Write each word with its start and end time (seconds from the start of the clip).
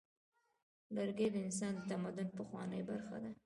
لرګی 0.95 1.27
د 1.31 1.35
انسان 1.45 1.71
د 1.77 1.81
تمدن 1.91 2.27
پخوانۍ 2.37 2.81
برخه 2.89 3.17
ده. 3.23 3.31